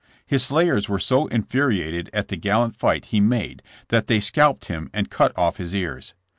[0.25, 4.89] His slayers were so infuriated at the gallant fight he made that they scalped him
[4.95, 6.15] and cut off his ears.